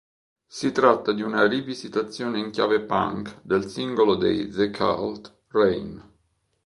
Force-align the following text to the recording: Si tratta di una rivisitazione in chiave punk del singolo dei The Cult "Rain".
Si 0.47 0.71
tratta 0.71 1.11
di 1.13 1.21
una 1.21 1.45
rivisitazione 1.45 2.39
in 2.39 2.49
chiave 2.49 2.81
punk 2.81 3.39
del 3.43 3.65
singolo 3.69 4.15
dei 4.15 4.47
The 4.49 4.71
Cult 4.71 5.31
"Rain". 5.49 6.03